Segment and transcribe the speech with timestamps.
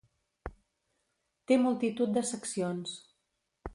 [1.51, 2.97] Té multitud de seccions.